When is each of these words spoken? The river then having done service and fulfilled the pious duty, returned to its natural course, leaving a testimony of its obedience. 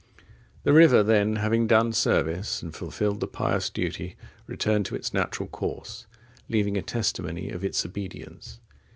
The 0.63 0.73
river 0.73 1.03
then 1.03 1.35
having 1.35 1.67
done 1.67 1.93
service 1.93 2.63
and 2.63 2.73
fulfilled 2.73 3.19
the 3.19 3.27
pious 3.27 3.69
duty, 3.69 4.15
returned 4.47 4.87
to 4.87 4.95
its 4.95 5.13
natural 5.13 5.47
course, 5.47 6.07
leaving 6.49 6.75
a 6.75 6.81
testimony 6.81 7.51
of 7.51 7.63
its 7.63 7.85
obedience. 7.85 8.59